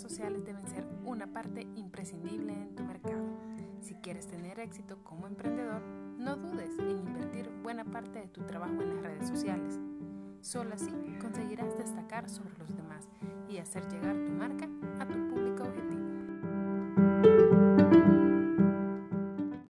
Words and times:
Sociales 0.00 0.44
deben 0.44 0.66
ser 0.68 0.86
una 1.04 1.26
parte 1.26 1.66
imprescindible 1.76 2.52
en 2.52 2.74
tu 2.74 2.84
mercado. 2.84 3.22
Si 3.80 3.94
quieres 3.94 4.26
tener 4.26 4.60
éxito 4.60 5.02
como 5.04 5.26
emprendedor, 5.26 5.82
no 6.18 6.36
dudes 6.36 6.78
en 6.78 6.98
invertir 6.98 7.50
buena 7.62 7.84
parte 7.84 8.20
de 8.20 8.28
tu 8.28 8.42
trabajo 8.42 8.80
en 8.80 8.94
las 8.94 9.02
redes 9.04 9.28
sociales. 9.28 9.78
Solo 10.40 10.74
así 10.74 10.92
conseguirás 11.20 11.76
destacar 11.76 12.28
sobre 12.28 12.56
los 12.58 12.74
demás 12.74 13.08
y 13.48 13.58
hacer 13.58 13.86
llegar 13.88 14.11